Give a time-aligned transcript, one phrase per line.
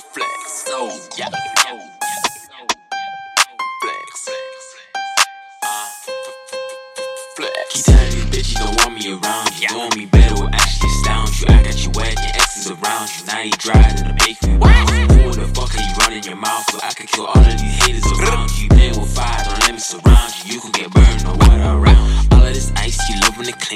[0.00, 0.64] Flex.
[0.68, 1.30] Oh, yeah.
[3.80, 4.28] Flex.
[5.62, 5.88] Uh,
[7.36, 7.54] Flex.
[7.70, 9.68] Keep telling bitches don't want me around you.
[9.70, 11.46] Knowing me better will actually astound you.
[11.48, 13.26] I got you wet, your exes around you.
[13.26, 14.52] Now you dry in the bakery.
[15.22, 17.84] Who the fuck are you running your mouth so I could kill all of these
[17.84, 18.68] haters around you?
[18.68, 20.54] Playing with fire, don't let me surround you.
[20.54, 21.05] You can get burned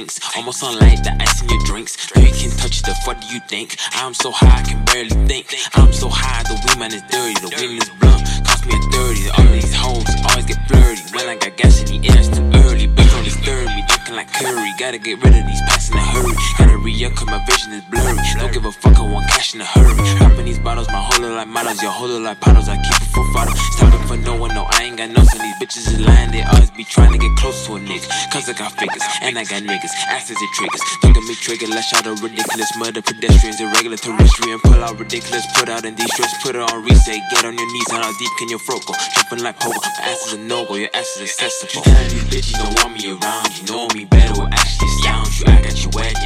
[0.00, 0.36] clinks.
[0.36, 1.96] Almost unlike the ice in your drinks.
[2.14, 3.76] No, you can touch the fuck do you think?
[3.92, 5.54] I'm so high, I can barely think.
[5.74, 7.34] I'm so high, the weed man is dirty.
[7.44, 9.30] The weed is blunt, cost me a 30.
[9.36, 11.02] All these hoes always get flirty.
[11.14, 12.88] When I got gas in the air, it's too early.
[12.88, 14.72] Bitch only stir me, dunking like curry.
[14.78, 16.59] Gotta get rid of these packs in a hurry.
[16.90, 18.18] Up, cause my vision is blurry.
[18.36, 19.94] Don't give a fuck, I want cash in a hurry.
[20.18, 21.80] Popping these bottles, my whole like models.
[21.80, 23.54] Your whole like bottles, I keep it for photo.
[23.78, 25.40] Stopping for no one, no, I ain't got no son.
[25.40, 28.04] These bitches is lying, they always be trying to get close to a nigga.
[28.32, 29.94] Cause I got figures, and I got niggas.
[30.10, 30.82] Asses and triggers.
[31.00, 32.68] Don't get me triggered, shout out ridiculous.
[32.76, 34.58] Murder pedestrians, irregular terrestrial.
[34.58, 37.22] Pull out ridiculous, put out in these strips, put it on reset.
[37.30, 38.92] Get on your knees, how deep can your throat go?
[39.14, 39.80] Jumping like pogo.
[39.80, 41.80] My ass is a no go, your ass is accessible.
[41.86, 43.48] None of these bitches don't want me around.
[43.56, 45.44] You know me better, will actually astound you.
[45.46, 46.19] I got you wet,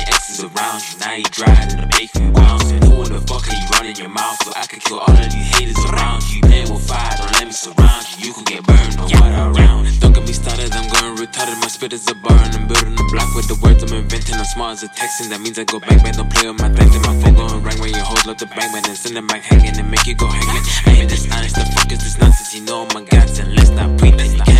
[0.44, 0.98] around you.
[1.00, 2.82] Now you dry in the bakery bouncing.
[2.84, 5.28] Who in the fuck are you running your mouth so I can kill all of
[5.32, 6.40] these haters around you?
[6.42, 8.28] Playing with fire, don't let me surround you.
[8.28, 9.88] You can get burned or what around.
[10.00, 11.56] Don't get me started, I'm going retarded.
[11.60, 14.36] My spit is a bar and I'm building a block with the words I'm inventing.
[14.36, 16.12] I'm smart as a texting, that means I go bang bang.
[16.12, 16.92] Don't play with my things.
[16.94, 19.26] And my phone going rang when your hoes love to bang bang and send them
[19.26, 20.64] back hanging and make you go hanging.
[20.86, 22.54] I ain't this honest, the fuck is this nonsense?
[22.54, 24.53] You know my gods and let's not pretend.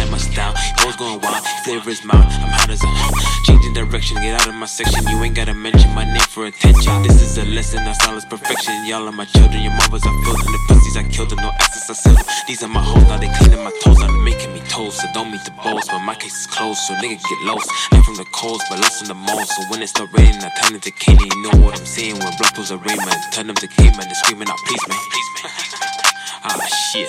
[0.55, 0.85] You can't my style.
[0.85, 2.25] Hoes going wild, flavor is mild.
[2.25, 2.91] I'm hot as a
[3.45, 4.17] changing direction.
[4.21, 5.07] Get out of my section.
[5.09, 7.03] You ain't gotta mention my name for attention.
[7.03, 8.75] This is a lesson, that's all is perfection.
[8.87, 10.97] Y'all are my children, your mothers are filled in the pussies.
[10.97, 12.27] I killed them, no assets I settled.
[12.47, 14.03] These are my hoes, now they cleaning my toes.
[14.03, 15.89] I'm making me toast, so don't meet the boss.
[15.89, 17.71] But my case is closed, so nigga get lost.
[17.93, 19.57] I'm from the coast, but lost in the most.
[19.57, 21.25] So when it start raining, I turn into Kenny.
[21.25, 22.19] You know what I'm saying?
[22.19, 23.19] When blood pulls a rain, man.
[23.33, 24.99] Turn them to K-man, they screaming out, please, man.
[25.11, 25.53] Please, man.
[26.45, 27.09] ah, shit.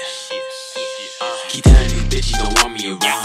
[1.49, 3.24] Keep telling these bitches don't want me around.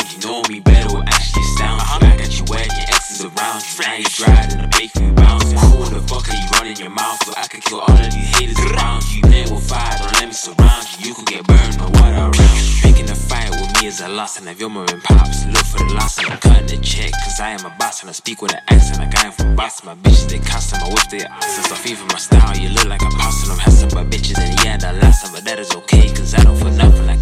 [6.71, 9.23] You running your mouth so I can kill all of these haters around you?
[9.23, 11.09] Playing with fire, don't let me surround you.
[11.09, 12.37] You can get burned or what around.
[12.85, 15.79] Making a fight with me is a loss, and if you're and pops, look for
[15.79, 16.19] the loss.
[16.19, 18.61] And I'm cutting the check, cause I am a boss, and I speak with an
[18.69, 19.87] accent like I am from Boston.
[19.87, 21.65] My bitches, they cost custom, my whip, awesome.
[21.65, 23.53] So feed for my style, you look like a possum.
[23.53, 26.45] I'm hustling my bitches, and yeah, the last time, but that is okay, cause I
[26.45, 27.09] don't for nothing.
[27.09, 27.17] I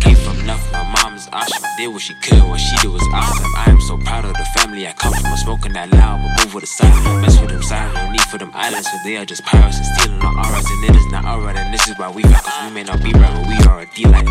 [1.89, 3.53] did what she could, what she did was awesome.
[3.57, 5.27] I am so proud of the family I come from.
[5.27, 7.23] I'm smoking that loud, but move with the silent.
[7.23, 9.87] Mess with them silent, no need for them islands, cause they are just pirates and
[9.87, 10.67] stealing our auras.
[10.69, 13.03] And it is not alright, and this is why we fight, cause we may not
[13.03, 14.29] be right, but we are a D-like.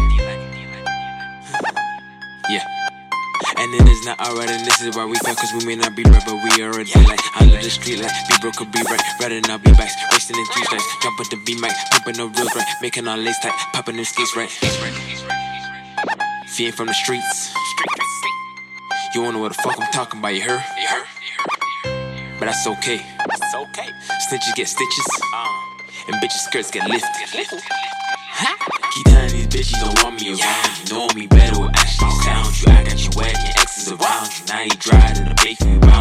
[2.49, 2.65] Yeah.
[3.57, 5.95] And it is not alright, and this is why we fight, cause we may not
[5.95, 7.21] be right, but we are a D-like.
[7.35, 9.95] I love the street like be broke could be right, rather not be backs.
[10.13, 13.39] Racing in three stripes, jump with the B-Mac, pumping no real right, making all lace
[13.39, 14.51] tight, popping them skates right.
[16.57, 17.53] If you ain't from the streets,
[19.13, 20.63] you wonder what the fuck I'm talking about, you heard?
[20.81, 21.05] You heard?
[22.39, 23.05] But that's okay.
[23.29, 23.87] It's okay.
[24.25, 25.07] Snitches get stitches,
[26.07, 27.11] and bitches' skirts get lifted.
[28.89, 30.89] Keep telling these bitches don't want me around.
[30.89, 32.71] You know me better will actually sound you.
[32.71, 34.45] I got you wet, your exes around you.
[34.47, 35.77] Now you dry in the bakery bouncing.
[35.77, 35.96] Who the